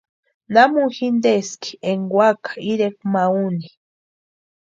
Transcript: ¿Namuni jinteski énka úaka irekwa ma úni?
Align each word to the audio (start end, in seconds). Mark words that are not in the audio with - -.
¿Namuni 0.53 0.93
jinteski 0.97 1.69
énka 1.89 2.13
úaka 2.17 2.51
irekwa 2.71 3.05
ma 3.13 3.23
úni? 3.45 3.67